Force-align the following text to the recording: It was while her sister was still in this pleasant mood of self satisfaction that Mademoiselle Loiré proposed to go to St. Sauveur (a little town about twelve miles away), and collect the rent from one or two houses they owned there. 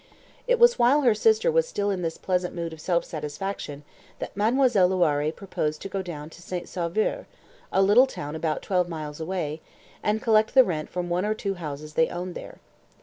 It 0.47 0.57
was 0.57 0.79
while 0.79 1.01
her 1.03 1.13
sister 1.13 1.51
was 1.51 1.67
still 1.67 1.91
in 1.91 2.01
this 2.01 2.17
pleasant 2.17 2.55
mood 2.55 2.73
of 2.73 2.81
self 2.81 3.05
satisfaction 3.05 3.83
that 4.17 4.35
Mademoiselle 4.35 4.89
Loiré 4.89 5.35
proposed 5.35 5.79
to 5.83 5.89
go 5.89 6.01
to 6.01 6.29
St. 6.41 6.67
Sauveur 6.67 7.27
(a 7.71 7.83
little 7.83 8.07
town 8.07 8.35
about 8.35 8.63
twelve 8.63 8.89
miles 8.89 9.19
away), 9.19 9.61
and 10.01 10.19
collect 10.19 10.55
the 10.55 10.63
rent 10.63 10.89
from 10.89 11.07
one 11.07 11.23
or 11.23 11.35
two 11.35 11.53
houses 11.53 11.93
they 11.93 12.09
owned 12.09 12.33
there. 12.33 12.57